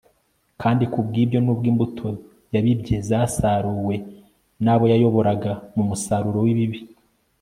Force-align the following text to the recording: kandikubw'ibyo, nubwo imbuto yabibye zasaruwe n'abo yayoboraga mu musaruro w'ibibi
kandikubw'ibyo, 0.61 1.37
nubwo 1.41 1.65
imbuto 1.71 2.07
yabibye 2.53 2.95
zasaruwe 3.09 3.95
n'abo 4.63 4.85
yayoboraga 4.91 5.51
mu 5.75 5.83
musaruro 5.89 6.39
w'ibibi 6.45 6.79